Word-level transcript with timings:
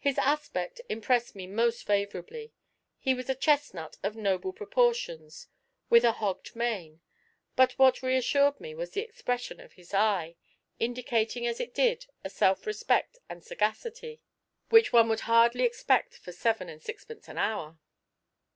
His 0.00 0.18
aspect 0.18 0.80
impressed 0.88 1.36
me 1.36 1.46
most 1.46 1.86
favourably. 1.86 2.52
He 2.98 3.14
was 3.14 3.30
a 3.30 3.36
chestnut 3.36 3.98
of 4.02 4.16
noble 4.16 4.52
proportions, 4.52 5.46
with 5.88 6.02
a 6.02 6.10
hogged 6.10 6.56
mane; 6.56 7.00
but 7.54 7.78
what 7.78 8.02
reassured 8.02 8.58
me 8.60 8.74
was 8.74 8.90
the 8.94 9.00
expression 9.02 9.60
of 9.60 9.74
his 9.74 9.94
eye, 9.94 10.34
indicating 10.80 11.46
as 11.46 11.60
it 11.60 11.72
did 11.72 12.06
a 12.24 12.30
self 12.30 12.66
respect 12.66 13.16
and 13.28 13.44
sagacity 13.44 14.20
which 14.70 14.92
one 14.92 15.08
would 15.08 15.20
hardly 15.30 15.62
expect 15.62 16.16
for 16.18 16.32
seven 16.32 16.68
and 16.68 16.82
sixpence 16.82 17.28
an 17.28 17.38
hour. 17.38 17.78